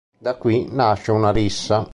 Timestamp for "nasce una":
0.71-1.29